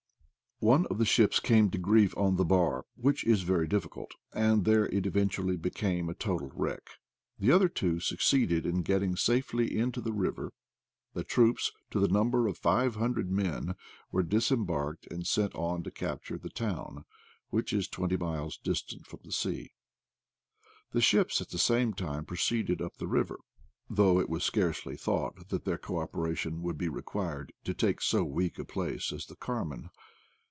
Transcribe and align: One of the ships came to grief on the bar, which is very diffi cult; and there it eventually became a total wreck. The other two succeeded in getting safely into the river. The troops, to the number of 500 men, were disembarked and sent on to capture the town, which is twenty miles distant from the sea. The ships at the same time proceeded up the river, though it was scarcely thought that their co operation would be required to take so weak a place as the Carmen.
One 0.63 0.85
of 0.91 0.99
the 0.99 1.05
ships 1.05 1.39
came 1.39 1.71
to 1.71 1.79
grief 1.79 2.15
on 2.15 2.35
the 2.35 2.45
bar, 2.45 2.85
which 2.95 3.23
is 3.23 3.41
very 3.41 3.67
diffi 3.67 3.89
cult; 3.89 4.11
and 4.31 4.63
there 4.63 4.85
it 4.85 5.07
eventually 5.07 5.57
became 5.57 6.07
a 6.07 6.13
total 6.13 6.51
wreck. 6.53 6.87
The 7.39 7.51
other 7.51 7.67
two 7.67 7.99
succeeded 7.99 8.63
in 8.63 8.83
getting 8.83 9.15
safely 9.15 9.75
into 9.75 10.01
the 10.01 10.13
river. 10.13 10.53
The 11.15 11.23
troops, 11.23 11.71
to 11.89 11.99
the 11.99 12.07
number 12.07 12.47
of 12.47 12.59
500 12.59 13.31
men, 13.31 13.73
were 14.11 14.21
disembarked 14.21 15.07
and 15.11 15.25
sent 15.25 15.55
on 15.55 15.81
to 15.81 15.89
capture 15.89 16.37
the 16.37 16.51
town, 16.51 17.05
which 17.49 17.73
is 17.73 17.87
twenty 17.87 18.15
miles 18.15 18.55
distant 18.55 19.07
from 19.07 19.21
the 19.23 19.31
sea. 19.31 19.73
The 20.91 21.01
ships 21.01 21.41
at 21.41 21.49
the 21.49 21.57
same 21.57 21.91
time 21.91 22.23
proceeded 22.23 22.83
up 22.83 22.97
the 22.97 23.07
river, 23.07 23.39
though 23.89 24.19
it 24.19 24.29
was 24.29 24.43
scarcely 24.43 24.95
thought 24.95 25.49
that 25.49 25.65
their 25.65 25.79
co 25.79 25.97
operation 25.97 26.61
would 26.61 26.77
be 26.77 26.87
required 26.87 27.51
to 27.63 27.73
take 27.73 27.99
so 27.99 28.23
weak 28.23 28.59
a 28.59 28.63
place 28.63 29.11
as 29.11 29.25
the 29.25 29.35
Carmen. 29.35 29.89